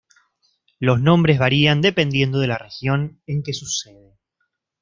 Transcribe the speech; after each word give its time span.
Los 0.79 0.99
nombres 0.99 1.37
varían 1.37 1.79
dependiendo 1.81 2.39
de 2.39 2.47
la 2.47 2.57
región 2.57 3.21
en 3.27 3.43
que 3.43 3.53
sucede. 3.53 4.17